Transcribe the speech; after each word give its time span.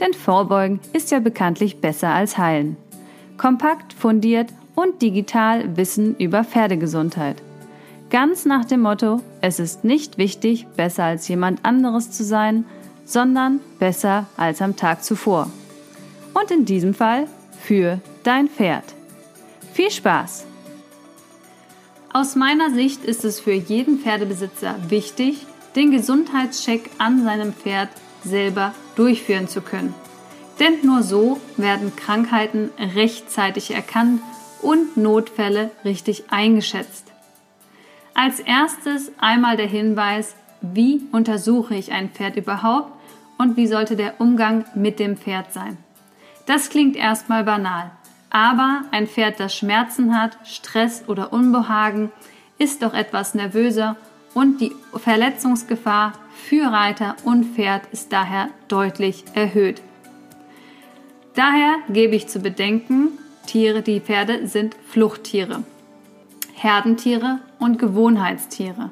Denn 0.00 0.14
Vorbeugen 0.14 0.80
ist 0.92 1.10
ja 1.10 1.20
bekanntlich 1.20 1.80
besser 1.80 2.08
als 2.08 2.38
heilen. 2.38 2.76
Kompakt, 3.36 3.92
fundiert 3.92 4.52
und 4.74 5.02
digital 5.02 5.76
Wissen 5.76 6.16
über 6.16 6.42
Pferdegesundheit. 6.42 7.42
Ganz 8.08 8.44
nach 8.44 8.64
dem 8.64 8.80
Motto, 8.80 9.20
es 9.40 9.60
ist 9.60 9.84
nicht 9.84 10.18
wichtig, 10.18 10.66
besser 10.76 11.04
als 11.04 11.28
jemand 11.28 11.64
anderes 11.64 12.10
zu 12.10 12.24
sein, 12.24 12.64
sondern 13.04 13.60
besser 13.78 14.26
als 14.36 14.62
am 14.62 14.76
Tag 14.76 15.04
zuvor. 15.04 15.50
Und 16.34 16.50
in 16.50 16.64
diesem 16.64 16.94
Fall 16.94 17.26
für 17.60 18.00
dein 18.22 18.48
Pferd. 18.48 18.84
Viel 19.72 19.90
Spaß! 19.90 20.46
Aus 22.12 22.34
meiner 22.34 22.70
Sicht 22.70 23.04
ist 23.04 23.24
es 23.24 23.38
für 23.38 23.52
jeden 23.52 23.98
Pferdebesitzer 23.98 24.74
wichtig, 24.88 25.46
den 25.76 25.92
Gesundheitscheck 25.92 26.90
an 26.98 27.22
seinem 27.22 27.52
Pferd 27.52 27.88
selber 28.24 28.74
durchführen 28.96 29.48
zu 29.48 29.60
können. 29.60 29.94
Denn 30.58 30.84
nur 30.84 31.02
so 31.02 31.40
werden 31.56 31.96
Krankheiten 31.96 32.70
rechtzeitig 32.78 33.72
erkannt 33.72 34.20
und 34.62 34.96
Notfälle 34.96 35.70
richtig 35.84 36.24
eingeschätzt. 36.30 37.06
Als 38.14 38.40
erstes 38.40 39.12
einmal 39.18 39.56
der 39.56 39.66
Hinweis, 39.66 40.34
wie 40.60 41.00
untersuche 41.12 41.74
ich 41.74 41.92
ein 41.92 42.10
Pferd 42.10 42.36
überhaupt 42.36 42.92
und 43.38 43.56
wie 43.56 43.66
sollte 43.66 43.96
der 43.96 44.20
Umgang 44.20 44.66
mit 44.74 44.98
dem 44.98 45.16
Pferd 45.16 45.52
sein. 45.54 45.78
Das 46.44 46.68
klingt 46.68 46.96
erstmal 46.96 47.44
banal, 47.44 47.90
aber 48.28 48.82
ein 48.90 49.06
Pferd, 49.06 49.40
das 49.40 49.54
Schmerzen 49.54 50.20
hat, 50.20 50.36
Stress 50.44 51.04
oder 51.06 51.32
Unbehagen, 51.32 52.12
ist 52.58 52.82
doch 52.82 52.92
etwas 52.92 53.34
nervöser 53.34 53.96
und 54.34 54.60
die 54.60 54.72
Verletzungsgefahr 54.94 56.12
für 56.40 56.72
Reiter 56.72 57.16
und 57.24 57.44
Pferd 57.54 57.82
ist 57.92 58.12
daher 58.12 58.48
deutlich 58.68 59.24
erhöht. 59.34 59.82
Daher 61.34 61.76
gebe 61.88 62.16
ich 62.16 62.26
zu 62.26 62.40
bedenken, 62.40 63.18
Tiere, 63.46 63.82
die 63.82 64.00
Pferde 64.00 64.46
sind 64.46 64.76
Fluchttiere, 64.86 65.62
Herdentiere 66.54 67.40
und 67.58 67.78
Gewohnheitstiere. 67.78 68.90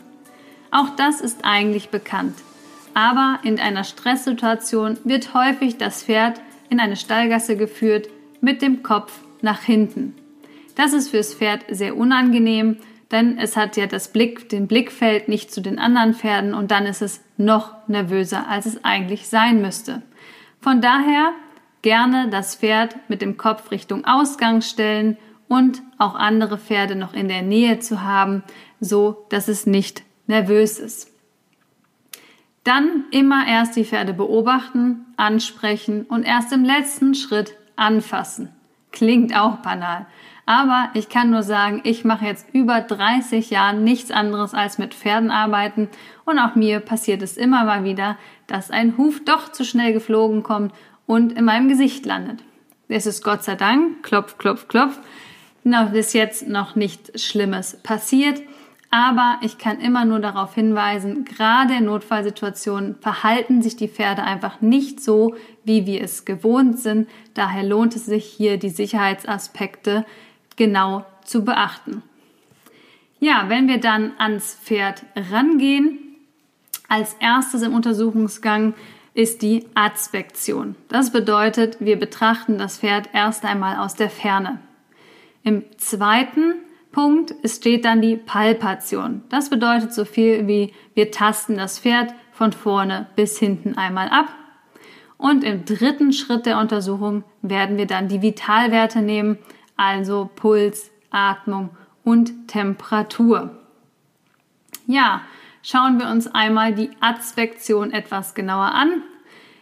Auch 0.70 0.90
das 0.96 1.20
ist 1.20 1.40
eigentlich 1.44 1.88
bekannt. 1.88 2.36
Aber 2.94 3.38
in 3.42 3.58
einer 3.58 3.84
Stresssituation 3.84 4.98
wird 5.04 5.34
häufig 5.34 5.78
das 5.78 6.02
Pferd 6.02 6.40
in 6.70 6.80
eine 6.80 6.96
Stallgasse 6.96 7.56
geführt 7.56 8.08
mit 8.40 8.62
dem 8.62 8.82
Kopf 8.82 9.20
nach 9.40 9.62
hinten. 9.62 10.14
Das 10.74 10.92
ist 10.92 11.10
fürs 11.10 11.34
Pferd 11.34 11.64
sehr 11.70 11.96
unangenehm, 11.96 12.76
denn 13.10 13.38
es 13.38 13.56
hat 13.56 13.76
ja 13.76 13.86
das 13.86 14.12
Blick, 14.12 14.48
den 14.48 14.66
Blickfeld 14.66 15.28
nicht 15.28 15.52
zu 15.52 15.60
den 15.60 15.78
anderen 15.78 16.14
Pferden 16.14 16.54
und 16.54 16.70
dann 16.70 16.86
ist 16.86 17.02
es 17.02 17.22
noch 17.36 17.74
nervöser, 17.88 18.48
als 18.48 18.66
es 18.66 18.84
eigentlich 18.84 19.28
sein 19.28 19.62
müsste. 19.62 20.02
Von 20.60 20.80
daher 20.80 21.32
gerne 21.82 22.28
das 22.30 22.56
Pferd 22.56 22.96
mit 23.08 23.22
dem 23.22 23.36
Kopf 23.36 23.70
Richtung 23.70 24.04
Ausgang 24.04 24.60
stellen 24.60 25.16
und 25.48 25.80
auch 25.96 26.14
andere 26.14 26.58
Pferde 26.58 26.94
noch 26.96 27.14
in 27.14 27.28
der 27.28 27.42
Nähe 27.42 27.78
zu 27.78 28.02
haben, 28.02 28.42
so 28.80 29.26
dass 29.30 29.48
es 29.48 29.66
nicht 29.66 30.02
nervös 30.26 30.78
ist. 30.78 31.10
Dann 32.64 33.04
immer 33.10 33.46
erst 33.46 33.76
die 33.76 33.84
Pferde 33.84 34.12
beobachten, 34.12 35.06
ansprechen 35.16 36.04
und 36.04 36.24
erst 36.24 36.52
im 36.52 36.64
letzten 36.64 37.14
Schritt 37.14 37.54
anfassen. 37.76 38.52
Klingt 38.92 39.34
auch 39.34 39.56
banal. 39.56 40.06
Aber 40.48 40.88
ich 40.94 41.10
kann 41.10 41.28
nur 41.28 41.42
sagen, 41.42 41.82
ich 41.84 42.06
mache 42.06 42.24
jetzt 42.24 42.46
über 42.54 42.80
30 42.80 43.50
Jahre 43.50 43.76
nichts 43.76 44.10
anderes 44.10 44.54
als 44.54 44.78
mit 44.78 44.94
Pferden 44.94 45.30
arbeiten 45.30 45.90
und 46.24 46.38
auch 46.38 46.54
mir 46.54 46.80
passiert 46.80 47.20
es 47.20 47.36
immer 47.36 47.66
mal 47.66 47.84
wieder, 47.84 48.16
dass 48.46 48.70
ein 48.70 48.96
Huf 48.96 49.22
doch 49.26 49.52
zu 49.52 49.62
schnell 49.62 49.92
geflogen 49.92 50.42
kommt 50.42 50.72
und 51.04 51.34
in 51.34 51.44
meinem 51.44 51.68
Gesicht 51.68 52.06
landet. 52.06 52.42
Es 52.88 53.04
ist 53.04 53.22
Gott 53.22 53.44
sei 53.44 53.56
Dank, 53.56 54.02
klopf, 54.02 54.38
klopf, 54.38 54.68
klopf, 54.68 54.98
noch 55.64 55.90
bis 55.90 56.14
jetzt 56.14 56.48
noch 56.48 56.76
nichts 56.76 57.22
Schlimmes 57.22 57.78
passiert. 57.82 58.40
Aber 58.90 59.38
ich 59.42 59.58
kann 59.58 59.80
immer 59.80 60.06
nur 60.06 60.18
darauf 60.18 60.54
hinweisen, 60.54 61.26
gerade 61.26 61.74
in 61.74 61.84
Notfallsituationen 61.84 62.96
verhalten 63.02 63.60
sich 63.60 63.76
die 63.76 63.88
Pferde 63.88 64.22
einfach 64.22 64.62
nicht 64.62 65.02
so, 65.02 65.34
wie 65.62 65.84
wir 65.84 66.02
es 66.02 66.24
gewohnt 66.24 66.78
sind. 66.78 67.06
Daher 67.34 67.64
lohnt 67.64 67.94
es 67.96 68.06
sich 68.06 68.24
hier, 68.24 68.56
die 68.56 68.70
Sicherheitsaspekte 68.70 70.06
genau 70.58 71.06
zu 71.24 71.44
beachten. 71.44 72.02
Ja, 73.20 73.46
wenn 73.48 73.66
wir 73.68 73.80
dann 73.80 74.12
ans 74.18 74.58
Pferd 74.62 75.04
rangehen, 75.16 75.98
als 76.88 77.14
erstes 77.20 77.62
im 77.62 77.74
Untersuchungsgang 77.74 78.74
ist 79.14 79.42
die 79.42 79.66
Adspektion. 79.74 80.76
Das 80.88 81.10
bedeutet, 81.10 81.78
wir 81.80 81.98
betrachten 81.98 82.58
das 82.58 82.78
Pferd 82.78 83.08
erst 83.12 83.44
einmal 83.44 83.78
aus 83.78 83.94
der 83.94 84.10
Ferne. 84.10 84.60
Im 85.42 85.64
zweiten 85.78 86.54
Punkt 86.92 87.34
steht 87.44 87.84
dann 87.84 88.00
die 88.00 88.16
Palpation. 88.16 89.22
Das 89.28 89.50
bedeutet 89.50 89.92
so 89.92 90.04
viel 90.04 90.46
wie 90.46 90.72
wir 90.94 91.10
tasten 91.10 91.56
das 91.56 91.78
Pferd 91.78 92.14
von 92.32 92.52
vorne 92.52 93.06
bis 93.16 93.38
hinten 93.38 93.76
einmal 93.76 94.08
ab. 94.08 94.28
Und 95.16 95.42
im 95.42 95.64
dritten 95.64 96.12
Schritt 96.12 96.46
der 96.46 96.58
Untersuchung 96.58 97.24
werden 97.42 97.76
wir 97.76 97.86
dann 97.86 98.06
die 98.06 98.22
Vitalwerte 98.22 99.02
nehmen, 99.02 99.38
also 99.78 100.28
Puls, 100.36 100.90
Atmung 101.10 101.70
und 102.04 102.48
Temperatur. 102.48 103.56
Ja, 104.86 105.22
schauen 105.62 105.98
wir 105.98 106.08
uns 106.08 106.26
einmal 106.26 106.74
die 106.74 106.90
Adspektion 107.00 107.92
etwas 107.92 108.34
genauer 108.34 108.74
an. 108.74 109.02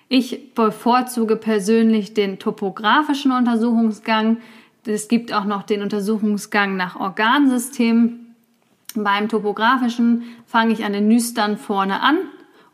Ich 0.09 0.55
bevorzuge 0.55 1.37
persönlich 1.37 2.15
den 2.15 2.41
topografischen 2.41 3.31
Untersuchungsgang, 3.31 4.39
es 4.87 5.09
gibt 5.09 5.33
auch 5.33 5.45
noch 5.45 5.65
den 5.65 5.83
Untersuchungsgang 5.83 6.77
nach 6.77 6.95
Organsystem. 6.95 8.21
Beim 8.95 9.29
topografischen 9.29 10.23
fange 10.47 10.73
ich 10.73 10.85
an 10.85 10.93
den 10.93 11.09
Nüstern 11.09 11.57
vorne 11.57 12.01
an 12.03 12.19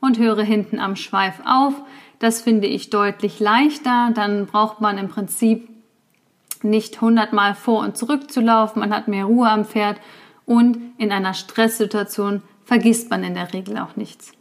und 0.01 0.19
höre 0.19 0.43
hinten 0.43 0.79
am 0.79 0.95
Schweif 0.95 1.41
auf. 1.47 1.75
Das 2.19 2.43
finde 2.43 2.67
ich 2.67 2.91
deutlich 2.91 3.41
leichter. 3.41 4.11
Dann 4.15 4.47
braucht 4.47 4.81
man 4.81 4.99
im 4.99 5.09
Prinzip 5.09 5.69
nicht 6.65 7.01
hundertmal 7.01 7.55
vor 7.55 7.81
und 7.81 7.97
zurück 7.97 8.31
zu 8.31 8.41
laufen. 8.41 8.81
Man 8.81 8.95
hat 8.95 9.09
mehr 9.09 9.25
Ruhe 9.25 9.49
am 9.49 9.65
Pferd 9.65 9.99
und 10.47 10.79
in 10.99 11.13
einer 11.13 11.35
Stresssituation 11.35 12.43
vergisst 12.65 13.11
man 13.11 13.25
in 13.25 13.35
der 13.35 13.53
Regel 13.53 13.79
auch 13.79 13.97
nichts. 13.97 14.33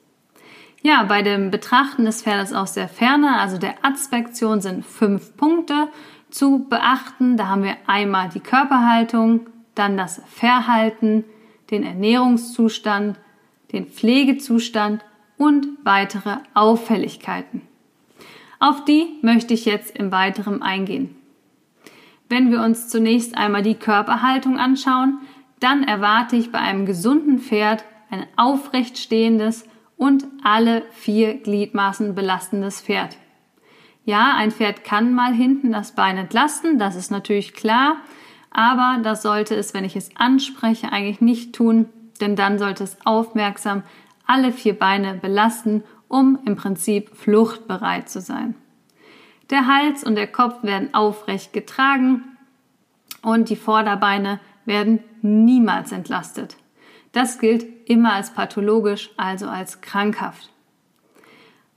Ja, 0.84 1.04
bei 1.04 1.22
dem 1.22 1.52
Betrachten 1.52 2.06
des 2.06 2.24
Pferdes 2.24 2.54
aus 2.54 2.74
der 2.74 2.88
Ferne, 2.88 3.40
also 3.40 3.58
der 3.58 3.86
Adspektion, 3.86 4.62
sind 4.62 4.84
fünf 4.84 5.38
Punkte 5.38 5.90
zu 6.32 6.66
beachten. 6.68 7.38
Da 7.38 7.48
haben 7.48 7.64
wir 7.64 7.78
einmal 7.86 8.30
die 8.30 8.40
Körperhaltung, 8.40 9.48
dann 9.76 9.96
das 9.96 10.22
Verhalten, 10.28 11.24
den 11.70 11.84
Ernährungszustand, 11.84 13.18
den 13.72 13.86
Pflegezustand 13.86 15.06
und 15.38 15.68
weitere 15.84 16.38
Auffälligkeiten. 16.54 17.62
Auf 18.60 18.84
die 18.86 19.20
möchte 19.22 19.54
ich 19.54 19.66
jetzt 19.66 19.96
im 19.98 20.12
Weiteren 20.12 20.62
eingehen. 20.62 21.16
Wenn 22.32 22.50
wir 22.50 22.62
uns 22.62 22.88
zunächst 22.88 23.38
einmal 23.38 23.62
die 23.62 23.76
Körperhaltung 23.76 24.58
anschauen, 24.58 25.20
dann 25.60 25.84
erwarte 25.84 26.38
ich 26.38 26.50
bei 26.50 26.60
einem 26.60 26.86
gesunden 26.86 27.40
Pferd 27.40 27.84
ein 28.10 28.26
aufrecht 28.38 28.98
stehendes 28.98 29.66
und 29.98 30.24
alle 30.42 30.84
vier 30.92 31.34
Gliedmaßen 31.34 32.16
belastendes 32.16 32.80
Pferd. 32.80 33.18
Ja, 34.06 34.34
ein 34.38 34.52
Pferd 34.52 34.86
kann 34.86 35.14
mal 35.14 35.34
hinten 35.34 35.74
das 35.74 35.92
Bein 35.92 36.16
entlasten, 36.16 36.80
das 36.80 36.96
ist 36.96 37.12
natürlich 37.12 37.54
klar, 37.54 37.98
aber 38.50 39.04
das 39.04 39.24
sollte 39.24 39.56
es, 39.56 39.74
wenn 39.74 39.84
ich 39.84 39.98
es 39.98 40.16
anspreche, 40.16 40.94
eigentlich 40.94 41.20
nicht 41.20 41.54
tun, 41.54 41.90
denn 42.22 42.38
dann 42.38 42.60
sollte 42.60 42.86
es 42.86 42.96
aufmerksam 43.04 43.84
alle 44.26 44.54
vier 44.54 44.80
Beine 44.80 45.16
belasten, 45.16 45.84
um 46.08 46.40
im 46.46 46.56
Prinzip 46.56 47.14
fluchtbereit 47.14 48.08
zu 48.08 48.22
sein. 48.22 48.56
Der 49.52 49.68
Hals 49.68 50.04
und 50.04 50.16
der 50.16 50.28
Kopf 50.28 50.64
werden 50.64 50.94
aufrecht 50.94 51.54
getragen 51.54 52.24
und 53.22 53.50
die 53.50 53.58
Vorderbeine 53.58 54.40
werden 54.66 55.04
niemals 55.22 55.92
entlastet. 55.92 56.56
Das 57.12 57.40
gilt 57.40 57.90
immer 57.90 58.14
als 58.14 58.34
pathologisch, 58.34 59.12
also 59.18 59.48
als 59.48 59.82
krankhaft. 59.82 60.50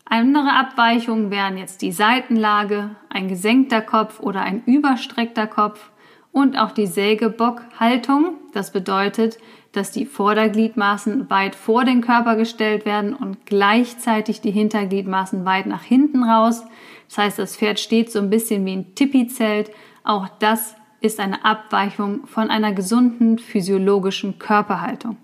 Andere 0.04 0.52
Abweichungen 0.52 1.30
wären 1.30 1.58
jetzt 1.58 1.82
die 1.82 1.90
Seitenlage, 1.90 2.90
ein 3.08 3.26
gesenkter 3.26 3.80
Kopf 3.80 4.20
oder 4.20 4.42
ein 4.42 4.62
überstreckter 4.64 5.48
Kopf 5.48 5.90
und 6.34 6.58
auch 6.58 6.72
die 6.72 6.88
Sägebockhaltung. 6.88 8.34
Das 8.52 8.72
bedeutet, 8.72 9.38
dass 9.72 9.92
die 9.92 10.04
Vordergliedmaßen 10.04 11.30
weit 11.30 11.54
vor 11.54 11.84
den 11.84 12.00
Körper 12.00 12.36
gestellt 12.36 12.84
werden 12.84 13.14
und 13.14 13.46
gleichzeitig 13.46 14.40
die 14.40 14.50
Hintergliedmaßen 14.50 15.44
weit 15.44 15.66
nach 15.66 15.82
hinten 15.82 16.24
raus. 16.24 16.64
Das 17.08 17.18
heißt, 17.18 17.38
das 17.38 17.56
Pferd 17.56 17.78
steht 17.78 18.10
so 18.10 18.18
ein 18.18 18.30
bisschen 18.30 18.66
wie 18.66 18.76
ein 18.76 18.94
Tippizelt. 18.96 19.70
Auch 20.02 20.28
das 20.40 20.74
ist 21.00 21.20
eine 21.20 21.44
Abweichung 21.44 22.26
von 22.26 22.50
einer 22.50 22.72
gesunden 22.72 23.38
physiologischen 23.38 24.38
Körperhaltung. 24.40 25.16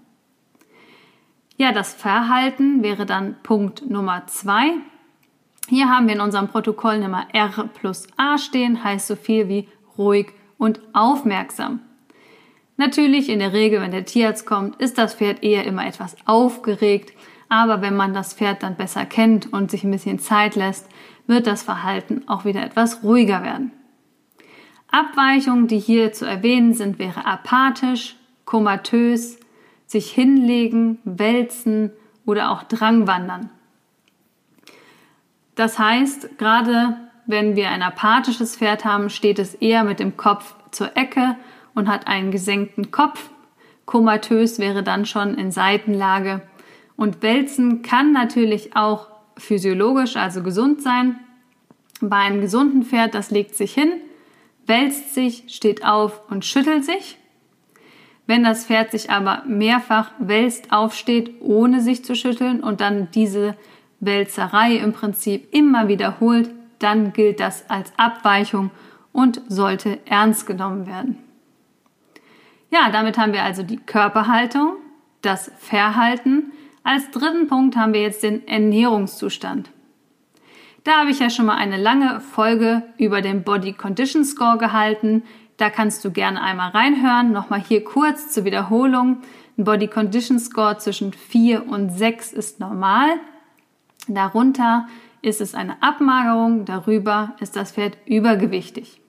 Ja, 1.57 1.73
das 1.73 1.93
Verhalten 1.93 2.85
wäre 2.85 3.05
dann 3.05 3.35
Punkt 3.43 3.91
Nummer 3.91 4.29
zwei. 4.29 4.75
Hier 5.69 5.89
haben 5.89 6.07
wir 6.07 6.15
in 6.15 6.21
unserem 6.21 6.49
Protokoll 6.49 6.99
Nummer 6.99 7.27
R 7.33 7.69
plus 7.75 8.07
A 8.17 8.39
stehen, 8.39 8.85
heißt 8.85 9.09
so 9.09 9.17
viel 9.17 9.49
wie 9.49 9.69
ruhig 9.99 10.33
und 10.61 10.81
aufmerksam. 10.93 11.81
Natürlich, 12.77 13.29
in 13.29 13.41
der 13.41 13.53
Regel, 13.53 13.81
wenn 13.81 13.91
der 13.91 14.05
Tierarzt 14.05 14.47
kommt, 14.47 14.77
ist 14.77 14.99
das 14.99 15.15
Pferd 15.15 15.43
eher 15.43 15.65
immer 15.65 15.87
etwas 15.87 16.17
aufgeregt, 16.27 17.13
aber 17.49 17.83
wenn 17.83 17.97
man 17.97 18.15
das 18.15 18.35
Pferd 18.35 18.63
dann 18.63 18.77
besser 18.77 19.05
kennt 19.07 19.53
und 19.53 19.71
sich 19.71 19.83
ein 19.83 19.91
bisschen 19.91 20.21
Zeit 20.21 20.55
lässt, 20.55 20.89
wird 21.27 21.47
das 21.47 21.63
Verhalten 21.63 22.23
auch 22.29 22.45
wieder 22.45 22.63
etwas 22.63 23.03
ruhiger 23.03 23.43
werden. 23.43 23.73
Abweichungen, 24.91 25.67
die 25.67 25.79
hier 25.79 26.13
zu 26.13 26.27
erwähnen 26.27 26.75
sind, 26.75 26.99
wäre 26.99 27.27
apathisch, 27.27 28.17
komatös, 28.45 29.39
sich 29.87 30.11
hinlegen, 30.11 30.99
wälzen 31.05 31.91
oder 32.27 32.51
auch 32.51 32.65
Drangwandern. 32.65 33.51
Das 35.55 35.79
heißt, 35.79 36.39
gerade 36.39 36.97
wenn 37.31 37.57
wir 37.57 37.71
ein 37.71 37.83
apathisches 37.83 38.57
Pferd 38.57 38.85
haben, 38.85 39.11
steht 39.11 39.39
es 39.39 39.55
eher 39.55 39.85
mit 39.85 40.01
dem 40.01 40.17
Kopf 40.17 40.55
zur 40.71 40.97
Ecke 40.97 41.37
und 41.75 41.89
hat 41.89 42.07
einen 42.07 42.31
gesenkten 42.31 42.91
Kopf. 42.91 43.31
Komatös 43.85 44.59
wäre 44.59 44.83
dann 44.83 45.07
schon 45.07 45.35
in 45.37 45.51
Seitenlage. 45.51 46.43
Und 46.97 47.23
Wälzen 47.23 47.83
kann 47.83 48.13
natürlich 48.13 48.77
auch 48.77 49.09
physiologisch, 49.37 50.17
also 50.17 50.43
gesund 50.43 50.83
sein. 50.83 51.19
Bei 52.01 52.17
einem 52.17 52.41
gesunden 52.41 52.85
Pferd, 52.85 53.15
das 53.15 53.31
legt 53.31 53.55
sich 53.55 53.75
hin, 53.75 53.93
wälzt 54.67 55.15
sich, 55.15 55.45
steht 55.49 55.85
auf 55.85 56.23
und 56.31 56.45
schüttelt 56.45 56.85
sich. 56.85 57.17
Wenn 58.27 58.45
das 58.45 58.67
Pferd 58.67 58.93
sich 58.93 59.11
aber 59.11 59.43
mehrfach 59.47 60.13
wälzt, 60.19 60.73
aufsteht, 60.73 61.41
ohne 61.41 61.81
sich 61.81 62.05
zu 62.05 62.15
schütteln 62.15 62.61
und 62.61 62.81
dann 62.81 63.09
diese 63.13 63.57
Wälzerei 63.99 64.77
im 64.77 64.93
Prinzip 64.93 65.53
immer 65.53 65.89
wiederholt, 65.89 66.51
dann 66.81 67.13
gilt 67.13 67.39
das 67.41 67.69
als 67.71 67.93
Abweichung 67.97 68.71
und 69.13 69.41
sollte 69.49 69.99
ernst 70.07 70.47
genommen 70.47 70.87
werden. 70.87 71.19
Ja, 72.71 72.91
damit 72.91 73.19
haben 73.19 73.33
wir 73.33 73.43
also 73.43 73.63
die 73.63 73.79
Körperhaltung, 73.79 74.75
das 75.23 75.51
Verhalten. 75.59 76.53
Als 76.83 77.11
dritten 77.11 77.47
Punkt 77.49 77.77
haben 77.77 77.93
wir 77.93 78.03
jetzt 78.03 78.23
den 78.23 78.47
Ernährungszustand. 78.47 79.71
Da 80.85 81.01
habe 81.01 81.11
ich 81.11 81.19
ja 81.19 81.29
schon 81.29 81.47
mal 81.47 81.57
eine 81.57 81.77
lange 81.77 82.21
Folge 82.21 82.83
über 82.97 83.21
den 83.21 83.43
Body 83.43 83.75
Condition 83.75 84.25
Score 84.25 84.57
gehalten. 84.57 85.25
Da 85.59 85.69
kannst 85.69 86.05
du 86.05 86.11
gerne 86.11 86.41
einmal 86.41 86.71
reinhören. 86.71 87.33
Nochmal 87.33 87.61
hier 87.61 87.85
kurz 87.85 88.33
zur 88.33 88.45
Wiederholung. 88.45 89.19
Ein 89.59 89.65
Body 89.65 89.89
Condition 89.89 90.39
Score 90.39 90.79
zwischen 90.79 91.13
4 91.13 91.69
und 91.69 91.91
6 91.91 92.33
ist 92.33 92.61
normal. 92.61 93.11
Darunter 94.09 94.87
ist 95.23 95.41
es 95.41 95.55
eine 95.55 95.83
Abmagerung, 95.83 96.65
darüber 96.65 97.37
ist 97.41 97.57
das 97.57 97.73
Pferd 97.73 97.97
übergewichtig. 98.07 99.01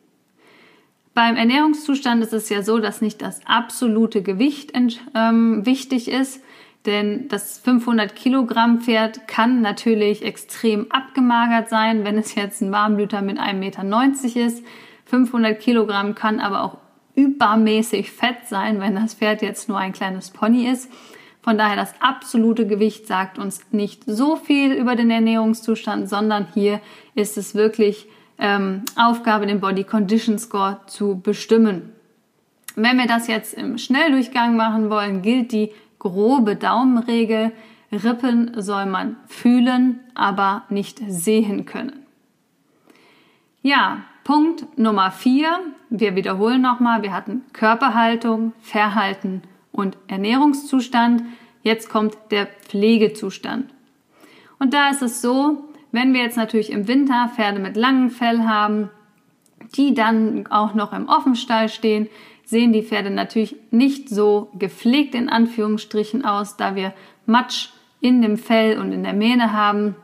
Beim 1.13 1.35
Ernährungszustand 1.35 2.23
ist 2.23 2.33
es 2.33 2.49
ja 2.49 2.63
so, 2.63 2.79
dass 2.79 3.01
nicht 3.01 3.21
das 3.21 3.45
absolute 3.45 4.21
Gewicht 4.21 4.71
ähm, 5.13 5.65
wichtig 5.65 6.09
ist, 6.09 6.41
denn 6.85 7.27
das 7.27 7.59
500 7.59 8.15
Kilogramm 8.15 8.81
Pferd 8.81 9.27
kann 9.27 9.61
natürlich 9.61 10.23
extrem 10.23 10.91
abgemagert 10.91 11.69
sein, 11.69 12.05
wenn 12.05 12.17
es 12.17 12.33
jetzt 12.35 12.61
ein 12.61 12.71
Warmblüter 12.71 13.21
mit 13.21 13.39
1,90 13.39 13.53
Meter 13.53 14.45
ist. 14.47 14.63
500 15.05 15.59
Kilogramm 15.59 16.15
kann 16.15 16.39
aber 16.39 16.63
auch 16.63 16.77
übermäßig 17.15 18.11
fett 18.11 18.47
sein, 18.47 18.79
wenn 18.79 18.95
das 18.95 19.13
Pferd 19.13 19.41
jetzt 19.41 19.67
nur 19.67 19.77
ein 19.77 19.91
kleines 19.91 20.31
Pony 20.31 20.67
ist. 20.67 20.89
Von 21.41 21.57
daher 21.57 21.75
das 21.75 21.93
absolute 21.99 22.67
Gewicht 22.67 23.07
sagt 23.07 23.39
uns 23.39 23.61
nicht 23.71 24.03
so 24.05 24.35
viel 24.35 24.73
über 24.73 24.95
den 24.95 25.09
Ernährungszustand, 25.09 26.07
sondern 26.07 26.47
hier 26.53 26.81
ist 27.15 27.37
es 27.37 27.55
wirklich 27.55 28.07
ähm, 28.37 28.83
Aufgabe, 28.95 29.47
den 29.47 29.59
Body 29.59 29.83
Condition 29.83 30.37
Score 30.37 30.79
zu 30.85 31.19
bestimmen. 31.19 31.93
Wenn 32.75 32.97
wir 32.97 33.07
das 33.07 33.27
jetzt 33.27 33.53
im 33.55 33.77
Schnelldurchgang 33.77 34.55
machen 34.55 34.89
wollen, 34.89 35.21
gilt 35.21 35.51
die 35.51 35.71
grobe 35.99 36.55
Daumenregel. 36.55 37.51
Rippen 37.91 38.53
soll 38.61 38.85
man 38.85 39.17
fühlen, 39.27 39.99
aber 40.15 40.63
nicht 40.69 40.99
sehen 41.07 41.65
können. 41.65 42.05
Ja, 43.61 43.97
Punkt 44.23 44.77
Nummer 44.77 45.11
vier. 45.11 45.59
Wir 45.89 46.15
wiederholen 46.15 46.61
nochmal. 46.61 47.01
Wir 47.01 47.13
hatten 47.13 47.43
Körperhaltung, 47.51 48.53
Verhalten 48.61 49.41
und 49.71 49.97
Ernährungszustand. 50.07 51.23
Jetzt 51.63 51.89
kommt 51.89 52.17
der 52.31 52.47
Pflegezustand. 52.47 53.73
Und 54.59 54.73
da 54.73 54.89
ist 54.89 55.01
es 55.01 55.21
so, 55.21 55.63
wenn 55.91 56.13
wir 56.13 56.21
jetzt 56.21 56.37
natürlich 56.37 56.71
im 56.71 56.87
Winter 56.87 57.29
Pferde 57.35 57.59
mit 57.59 57.75
langem 57.75 58.09
Fell 58.09 58.43
haben, 58.43 58.89
die 59.75 59.93
dann 59.93 60.47
auch 60.47 60.73
noch 60.73 60.93
im 60.93 61.07
Offenstall 61.07 61.69
stehen, 61.69 62.09
sehen 62.45 62.73
die 62.73 62.83
Pferde 62.83 63.09
natürlich 63.09 63.55
nicht 63.71 64.09
so 64.09 64.49
gepflegt 64.57 65.15
in 65.15 65.29
Anführungsstrichen 65.29 66.25
aus, 66.25 66.57
da 66.57 66.75
wir 66.75 66.93
Matsch 67.25 67.69
in 68.01 68.21
dem 68.21 68.37
Fell 68.37 68.77
und 68.79 68.91
in 68.91 69.03
der 69.03 69.13
Mähne 69.13 69.53
haben, 69.53 69.95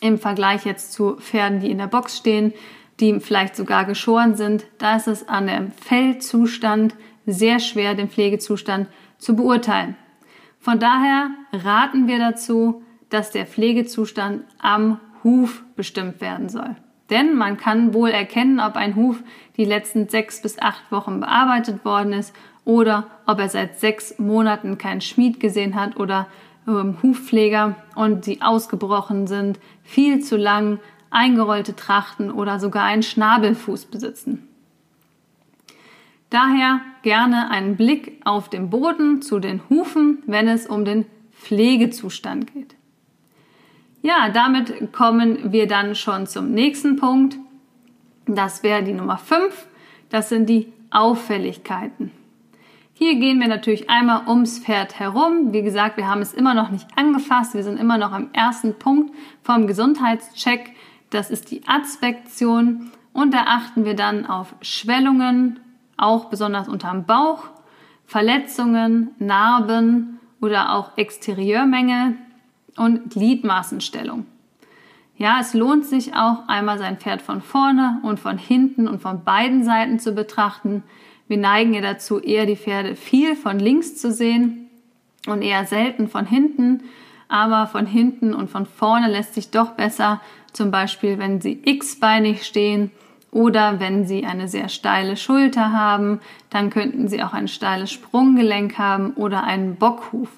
im 0.00 0.18
Vergleich 0.18 0.64
jetzt 0.64 0.92
zu 0.92 1.16
Pferden, 1.16 1.60
die 1.60 1.70
in 1.70 1.78
der 1.78 1.88
Box 1.88 2.16
stehen, 2.16 2.52
die 3.00 3.20
vielleicht 3.20 3.56
sogar 3.56 3.84
geschoren 3.84 4.34
sind. 4.34 4.66
Da 4.78 4.96
ist 4.96 5.08
es 5.08 5.28
an 5.28 5.46
dem 5.46 5.72
Fellzustand 5.72 6.94
sehr 7.28 7.60
schwer, 7.60 7.94
den 7.94 8.08
Pflegezustand 8.08 8.88
zu 9.18 9.36
beurteilen. 9.36 9.96
Von 10.58 10.78
daher 10.78 11.30
raten 11.52 12.08
wir 12.08 12.18
dazu, 12.18 12.82
dass 13.10 13.30
der 13.30 13.46
Pflegezustand 13.46 14.44
am 14.58 14.98
Huf 15.22 15.62
bestimmt 15.76 16.20
werden 16.20 16.48
soll. 16.48 16.76
Denn 17.10 17.36
man 17.36 17.56
kann 17.56 17.94
wohl 17.94 18.10
erkennen, 18.10 18.60
ob 18.60 18.76
ein 18.76 18.96
Huf 18.96 19.22
die 19.56 19.64
letzten 19.64 20.08
sechs 20.08 20.42
bis 20.42 20.58
acht 20.58 20.90
Wochen 20.92 21.20
bearbeitet 21.20 21.84
worden 21.84 22.12
ist 22.12 22.34
oder 22.64 23.06
ob 23.26 23.40
er 23.40 23.48
seit 23.48 23.78
sechs 23.78 24.18
Monaten 24.18 24.76
keinen 24.76 25.00
Schmied 25.00 25.40
gesehen 25.40 25.74
hat 25.74 25.96
oder 25.96 26.26
ähm, 26.66 26.98
Hufpfleger 27.02 27.76
und 27.94 28.24
sie 28.24 28.42
ausgebrochen 28.42 29.26
sind, 29.26 29.58
viel 29.82 30.20
zu 30.22 30.36
lang, 30.36 30.80
eingerollte 31.10 31.74
Trachten 31.74 32.30
oder 32.30 32.60
sogar 32.60 32.84
einen 32.84 33.02
Schnabelfuß 33.02 33.86
besitzen. 33.86 34.46
Daher 36.28 36.82
gerne 37.08 37.50
einen 37.50 37.78
Blick 37.78 38.20
auf 38.26 38.50
den 38.50 38.68
Boden 38.68 39.22
zu 39.22 39.38
den 39.38 39.62
Hufen, 39.70 40.22
wenn 40.26 40.46
es 40.46 40.66
um 40.66 40.84
den 40.84 41.06
Pflegezustand 41.32 42.52
geht. 42.52 42.76
Ja, 44.02 44.28
damit 44.28 44.92
kommen 44.92 45.50
wir 45.50 45.66
dann 45.66 45.94
schon 45.94 46.26
zum 46.26 46.50
nächsten 46.50 46.96
Punkt. 46.96 47.38
Das 48.26 48.62
wäre 48.62 48.82
die 48.82 48.92
Nummer 48.92 49.16
5. 49.16 49.68
Das 50.10 50.28
sind 50.28 50.50
die 50.50 50.70
Auffälligkeiten. 50.90 52.10
Hier 52.92 53.14
gehen 53.14 53.40
wir 53.40 53.48
natürlich 53.48 53.88
einmal 53.88 54.28
ums 54.28 54.58
Pferd 54.58 55.00
herum. 55.00 55.54
Wie 55.54 55.62
gesagt, 55.62 55.96
wir 55.96 56.10
haben 56.10 56.20
es 56.20 56.34
immer 56.34 56.52
noch 56.52 56.68
nicht 56.68 56.88
angefasst. 56.94 57.54
Wir 57.54 57.62
sind 57.62 57.80
immer 57.80 57.96
noch 57.96 58.12
am 58.12 58.28
ersten 58.34 58.78
Punkt 58.78 59.14
vom 59.42 59.66
Gesundheitscheck. 59.66 60.74
Das 61.08 61.30
ist 61.30 61.50
die 61.52 61.66
Aspektion. 61.66 62.90
Und 63.14 63.32
da 63.32 63.44
achten 63.46 63.86
wir 63.86 63.94
dann 63.94 64.26
auf 64.26 64.54
Schwellungen, 64.60 65.58
auch 65.98 66.26
besonders 66.26 66.68
unterm 66.68 67.04
Bauch, 67.04 67.44
Verletzungen, 68.06 69.10
Narben 69.18 70.18
oder 70.40 70.74
auch 70.74 70.96
Exterieurmängel 70.96 72.16
und 72.76 73.10
Gliedmaßenstellung. 73.10 74.26
Ja, 75.16 75.38
es 75.40 75.52
lohnt 75.52 75.84
sich 75.84 76.14
auch 76.14 76.46
einmal 76.46 76.78
sein 76.78 76.96
Pferd 76.96 77.20
von 77.20 77.42
vorne 77.42 77.98
und 78.04 78.20
von 78.20 78.38
hinten 78.38 78.86
und 78.86 79.02
von 79.02 79.24
beiden 79.24 79.64
Seiten 79.64 79.98
zu 79.98 80.12
betrachten. 80.12 80.84
Wir 81.26 81.38
neigen 81.38 81.74
ja 81.74 81.80
dazu, 81.80 82.20
eher 82.20 82.46
die 82.46 82.56
Pferde 82.56 82.94
viel 82.94 83.34
von 83.34 83.58
links 83.58 83.96
zu 83.96 84.12
sehen 84.12 84.70
und 85.26 85.42
eher 85.42 85.66
selten 85.66 86.08
von 86.08 86.24
hinten. 86.24 86.84
Aber 87.26 87.66
von 87.66 87.84
hinten 87.84 88.32
und 88.32 88.48
von 88.48 88.64
vorne 88.64 89.10
lässt 89.10 89.34
sich 89.34 89.50
doch 89.50 89.72
besser, 89.72 90.20
zum 90.52 90.70
Beispiel 90.70 91.18
wenn 91.18 91.42
sie 91.42 91.60
x-beinig 91.62 92.46
stehen 92.46 92.90
oder 93.30 93.80
wenn 93.80 94.06
sie 94.06 94.24
eine 94.24 94.48
sehr 94.48 94.68
steile 94.68 95.16
Schulter 95.16 95.72
haben, 95.72 96.20
dann 96.50 96.70
könnten 96.70 97.08
sie 97.08 97.22
auch 97.22 97.32
ein 97.32 97.48
steiles 97.48 97.90
Sprunggelenk 97.92 98.78
haben 98.78 99.12
oder 99.14 99.44
einen 99.44 99.76
Bockhuf. 99.76 100.30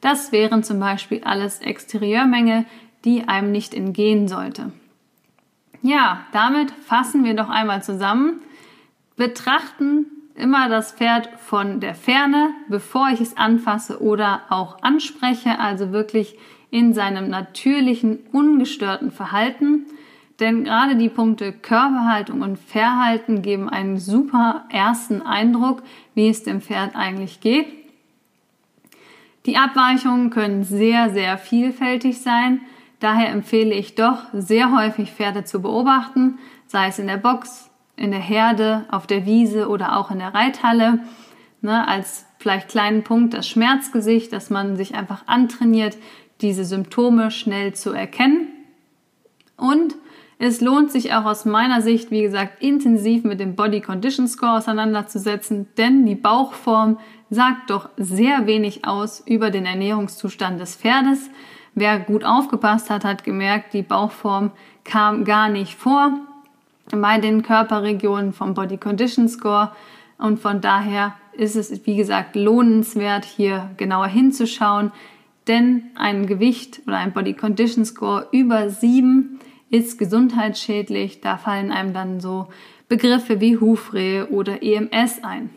Das 0.00 0.32
wären 0.32 0.62
zum 0.62 0.78
Beispiel 0.78 1.22
alles 1.24 1.60
Exterieurmängel, 1.60 2.64
die 3.04 3.28
einem 3.28 3.50
nicht 3.50 3.74
entgehen 3.74 4.28
sollte. 4.28 4.72
Ja, 5.82 6.26
damit 6.32 6.70
fassen 6.70 7.24
wir 7.24 7.34
doch 7.34 7.48
einmal 7.48 7.82
zusammen. 7.82 8.40
Betrachten 9.16 10.06
immer 10.34 10.68
das 10.68 10.92
Pferd 10.92 11.28
von 11.38 11.80
der 11.80 11.94
Ferne, 11.94 12.50
bevor 12.68 13.08
ich 13.10 13.20
es 13.20 13.36
anfasse 13.36 14.02
oder 14.02 14.42
auch 14.50 14.82
anspreche, 14.82 15.58
also 15.58 15.92
wirklich 15.92 16.36
in 16.70 16.92
seinem 16.92 17.28
natürlichen, 17.28 18.18
ungestörten 18.32 19.10
Verhalten. 19.10 19.86
Denn 20.40 20.64
gerade 20.64 20.96
die 20.96 21.08
Punkte 21.08 21.52
Körperhaltung 21.52 22.42
und 22.42 22.58
Verhalten 22.58 23.40
geben 23.40 23.68
einen 23.68 23.98
super 23.98 24.64
ersten 24.70 25.22
Eindruck, 25.22 25.82
wie 26.14 26.28
es 26.28 26.42
dem 26.42 26.60
Pferd 26.60 26.94
eigentlich 26.94 27.40
geht. 27.40 27.66
Die 29.46 29.56
Abweichungen 29.56 30.30
können 30.30 30.64
sehr, 30.64 31.10
sehr 31.10 31.38
vielfältig 31.38 32.20
sein. 32.20 32.60
Daher 33.00 33.30
empfehle 33.30 33.74
ich 33.74 33.94
doch 33.94 34.24
sehr 34.32 34.76
häufig 34.76 35.12
Pferde 35.12 35.44
zu 35.44 35.62
beobachten, 35.62 36.38
sei 36.66 36.88
es 36.88 36.98
in 36.98 37.06
der 37.06 37.16
Box, 37.16 37.70
in 37.96 38.10
der 38.10 38.20
Herde, 38.20 38.84
auf 38.90 39.06
der 39.06 39.24
Wiese 39.24 39.68
oder 39.68 39.96
auch 39.96 40.10
in 40.10 40.18
der 40.18 40.34
Reithalle. 40.34 41.00
Ne, 41.62 41.86
als 41.88 42.26
vielleicht 42.38 42.68
kleinen 42.68 43.02
Punkt 43.02 43.32
das 43.32 43.48
Schmerzgesicht, 43.48 44.32
dass 44.32 44.50
man 44.50 44.76
sich 44.76 44.94
einfach 44.94 45.26
antrainiert, 45.26 45.96
diese 46.42 46.64
Symptome 46.64 47.30
schnell 47.30 47.72
zu 47.74 47.92
erkennen. 47.92 48.48
Und 49.56 49.96
es 50.38 50.60
lohnt 50.60 50.92
sich 50.92 51.14
auch 51.14 51.24
aus 51.24 51.46
meiner 51.46 51.80
Sicht, 51.80 52.10
wie 52.10 52.22
gesagt, 52.22 52.62
intensiv 52.62 53.24
mit 53.24 53.40
dem 53.40 53.56
Body 53.56 53.80
Condition 53.80 54.28
Score 54.28 54.58
auseinanderzusetzen, 54.58 55.68
denn 55.78 56.04
die 56.04 56.14
Bauchform 56.14 56.98
sagt 57.30 57.70
doch 57.70 57.88
sehr 57.96 58.46
wenig 58.46 58.86
aus 58.86 59.22
über 59.26 59.50
den 59.50 59.64
Ernährungszustand 59.64 60.60
des 60.60 60.76
Pferdes. 60.76 61.30
Wer 61.74 61.98
gut 62.00 62.24
aufgepasst 62.24 62.90
hat, 62.90 63.04
hat 63.04 63.24
gemerkt, 63.24 63.72
die 63.72 63.82
Bauchform 63.82 64.50
kam 64.84 65.24
gar 65.24 65.48
nicht 65.48 65.74
vor 65.74 66.12
bei 66.90 67.18
den 67.18 67.42
Körperregionen 67.42 68.32
vom 68.32 68.54
Body 68.54 68.76
Condition 68.76 69.28
Score 69.28 69.72
und 70.18 70.38
von 70.38 70.60
daher 70.60 71.14
ist 71.32 71.56
es, 71.56 71.84
wie 71.86 71.96
gesagt, 71.96 72.36
lohnenswert, 72.36 73.24
hier 73.24 73.70
genauer 73.76 74.06
hinzuschauen, 74.06 74.92
denn 75.48 75.84
ein 75.96 76.26
Gewicht 76.26 76.80
oder 76.86 76.98
ein 76.98 77.12
Body 77.12 77.34
Condition 77.34 77.84
Score 77.84 78.28
über 78.32 78.70
sieben 78.70 79.40
ist 79.70 79.98
gesundheitsschädlich. 79.98 81.20
Da 81.20 81.36
fallen 81.36 81.72
einem 81.72 81.92
dann 81.92 82.20
so 82.20 82.48
Begriffe 82.88 83.40
wie 83.40 83.58
Hufrehe 83.58 84.28
oder 84.28 84.62
EMS 84.62 85.24
ein. 85.24 85.50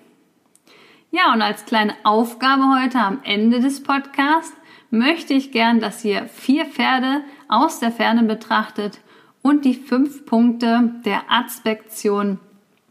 Ja, 1.12 1.34
und 1.34 1.42
als 1.42 1.66
kleine 1.66 1.94
Aufgabe 2.04 2.64
heute 2.80 3.00
am 3.00 3.20
Ende 3.24 3.60
des 3.60 3.82
Podcasts 3.82 4.56
möchte 4.92 5.34
ich 5.34 5.52
gern, 5.52 5.80
dass 5.80 6.06
ihr 6.06 6.28
vier 6.28 6.66
Pferde 6.66 7.22
aus 7.48 7.80
der 7.80 7.92
Ferne 7.92 8.24
betrachtet 8.24 9.00
und 9.42 9.66
die 9.66 9.74
fünf 9.74 10.26
Punkte 10.26 10.94
der 11.06 11.24
Aspektion 11.32 12.40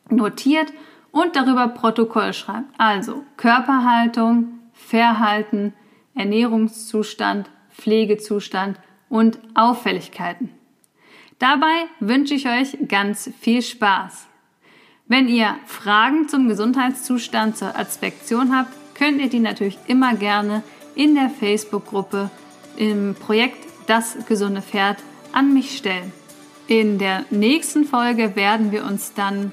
notiert 0.08 0.72
und 1.10 1.36
darüber 1.36 1.68
Protokoll 1.68 2.32
schreibt. 2.32 2.68
Also 2.78 3.24
Körperhaltung, 3.36 4.58
Verhalten, 4.72 5.74
Ernährungszustand, 6.14 7.50
Pflegezustand 7.70 8.80
und 9.08 9.38
Auffälligkeiten. 9.54 10.57
Dabei 11.38 11.86
wünsche 12.00 12.34
ich 12.34 12.48
euch 12.48 12.76
ganz 12.88 13.30
viel 13.40 13.62
Spaß. 13.62 14.26
Wenn 15.06 15.28
ihr 15.28 15.54
Fragen 15.66 16.28
zum 16.28 16.48
Gesundheitszustand 16.48 17.56
zur 17.56 17.78
Aspektion 17.78 18.54
habt, 18.54 18.72
könnt 18.94 19.20
ihr 19.20 19.28
die 19.28 19.38
natürlich 19.38 19.78
immer 19.86 20.14
gerne 20.14 20.62
in 20.94 21.14
der 21.14 21.30
Facebook-Gruppe 21.30 22.30
im 22.76 23.14
Projekt 23.14 23.66
Das 23.86 24.18
gesunde 24.26 24.60
Pferd 24.60 24.98
an 25.32 25.54
mich 25.54 25.78
stellen. 25.78 26.12
In 26.66 26.98
der 26.98 27.24
nächsten 27.30 27.84
Folge 27.84 28.36
werden 28.36 28.72
wir 28.72 28.84
uns 28.84 29.14
dann 29.14 29.52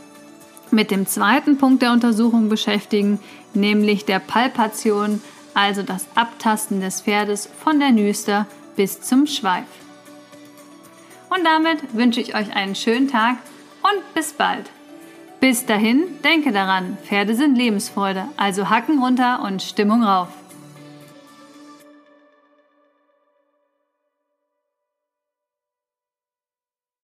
mit 0.72 0.92
dem 0.92 1.08
zweiten 1.08 1.58
Punkt 1.58 1.82
der 1.84 1.94
Untersuchung 1.94 2.50
beschäftigen, 2.50 3.20
nämlich 3.54 4.04
der 4.04 4.20
Palpation, 4.20 5.22
also 5.54 5.84
das 5.84 6.08
Abtasten 6.16 6.82
des 6.82 7.02
Pferdes 7.02 7.50
von 7.64 7.80
der 7.80 7.92
Nüster 7.92 8.48
bis 8.76 9.00
zum 9.02 9.28
Schweif. 9.28 9.85
Und 11.36 11.44
damit 11.44 11.94
wünsche 11.94 12.22
ich 12.22 12.36
euch 12.36 12.56
einen 12.56 12.76
schönen 12.76 13.10
Tag 13.10 13.38
und 13.82 14.14
bis 14.14 14.34
bald. 14.34 14.70
Bis 15.42 15.66
dahin, 15.66 16.22
denke 16.24 16.52
daran, 16.52 16.98
Pferde 17.04 17.36
sind 17.36 17.58
Lebensfreude, 17.58 18.26
also 18.38 18.70
Hacken 18.70 19.00
runter 19.00 19.42
und 19.44 19.62
Stimmung 19.62 20.04
rauf. 20.04 20.30